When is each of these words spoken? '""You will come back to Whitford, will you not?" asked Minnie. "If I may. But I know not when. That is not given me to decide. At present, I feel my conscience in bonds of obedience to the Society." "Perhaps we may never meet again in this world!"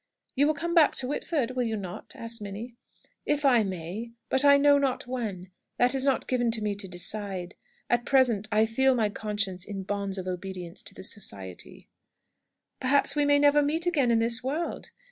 '""You 0.35 0.47
will 0.47 0.55
come 0.55 0.73
back 0.73 0.95
to 0.95 1.07
Whitford, 1.07 1.51
will 1.51 1.61
you 1.61 1.77
not?" 1.77 2.15
asked 2.15 2.41
Minnie. 2.41 2.73
"If 3.27 3.45
I 3.45 3.61
may. 3.61 4.09
But 4.29 4.43
I 4.43 4.57
know 4.57 4.79
not 4.79 5.05
when. 5.05 5.51
That 5.77 5.93
is 5.93 6.03
not 6.03 6.25
given 6.27 6.51
me 6.59 6.73
to 6.73 6.87
decide. 6.87 7.53
At 7.87 8.03
present, 8.03 8.47
I 8.51 8.65
feel 8.65 8.95
my 8.95 9.09
conscience 9.09 9.63
in 9.63 9.83
bonds 9.83 10.17
of 10.17 10.27
obedience 10.27 10.81
to 10.81 10.95
the 10.95 11.03
Society." 11.03 11.87
"Perhaps 12.79 13.15
we 13.15 13.25
may 13.25 13.37
never 13.37 13.61
meet 13.61 13.85
again 13.85 14.09
in 14.09 14.17
this 14.17 14.43
world!" 14.43 14.89